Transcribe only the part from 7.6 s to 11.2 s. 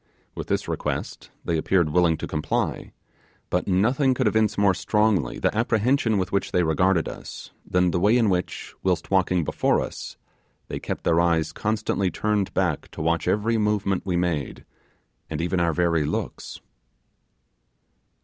than the way in which, whilst walking before us, they kept their